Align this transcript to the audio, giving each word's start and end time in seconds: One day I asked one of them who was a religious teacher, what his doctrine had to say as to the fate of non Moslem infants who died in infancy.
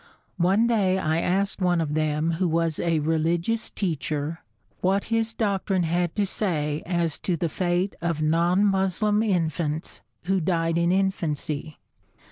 One 0.39 0.65
day 0.65 0.97
I 0.97 1.19
asked 1.21 1.61
one 1.61 1.79
of 1.79 1.93
them 1.93 2.31
who 2.41 2.47
was 2.47 2.79
a 2.79 2.97
religious 2.97 3.69
teacher, 3.69 4.41
what 4.79 5.03
his 5.13 5.31
doctrine 5.31 5.83
had 5.83 6.15
to 6.15 6.25
say 6.25 6.81
as 6.87 7.19
to 7.19 7.37
the 7.37 7.49
fate 7.49 7.95
of 8.01 8.19
non 8.19 8.65
Moslem 8.65 9.21
infants 9.21 10.01
who 10.23 10.39
died 10.39 10.79
in 10.79 10.91
infancy. 10.91 11.77